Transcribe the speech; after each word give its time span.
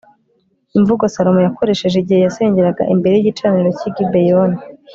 imvugo 0.77 1.03
salomo 1.13 1.39
yakoresheje 1.43 1.97
igihe 1.99 2.19
yasengeraga 2.21 2.83
imbere 2.93 3.13
y'igicaniro 3.15 3.69
cy'i 3.79 3.91
gebeyoni 3.97 4.59